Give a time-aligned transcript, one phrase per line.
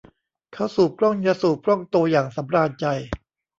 [0.53, 2.85] เขาสูบกล้องยาสูบกล้องโตอย่างสำราญใจ